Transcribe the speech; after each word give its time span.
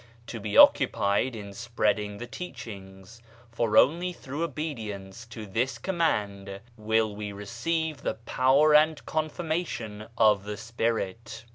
"To 0.33 0.39
be 0.39 0.57
occupied 0.57 1.35
in 1.35 1.53
spreading 1.53 2.17
the 2.17 2.25
teach 2.25 2.65
ings, 2.65 3.21
for 3.51 3.77
only 3.77 4.13
through 4.13 4.41
obedience 4.43 5.27
to 5.27 5.45
this 5.45 5.77
command 5.77 6.59
will 6.75 7.15
we 7.15 7.31
receive 7.31 8.01
the 8.01 8.15
power 8.15 8.73
and 8.73 9.05
confirmation 9.05 10.07
of 10.17 10.43
the 10.43 10.57
Spirit. 10.57 11.45